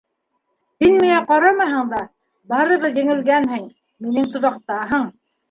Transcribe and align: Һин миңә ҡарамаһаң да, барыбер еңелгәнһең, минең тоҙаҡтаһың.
Һин 0.83 0.95
миңә 1.03 1.19
ҡарамаһаң 1.31 1.91
да, 1.91 1.99
барыбер 2.55 2.99
еңелгәнһең, 3.03 3.69
минең 4.09 4.33
тоҙаҡтаһың. 4.35 5.09